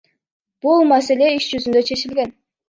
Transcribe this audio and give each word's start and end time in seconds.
Бул 0.65 0.81
маселе 0.91 1.27
иш 1.35 1.51
жүзүндө 1.51 1.85
чечилген. 1.91 2.35